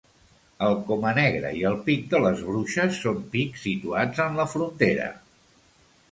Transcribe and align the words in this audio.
El 0.67 0.75
Comanegra 0.85 1.49
i 1.57 1.59
el 1.71 1.75
Pic 1.89 2.07
de 2.13 2.21
les 2.23 2.41
Bruixes 2.45 2.97
són 3.03 3.19
pics 3.35 3.65
situats 3.69 4.23
en 4.25 4.39
la 4.41 4.47
frontera. 4.55 5.11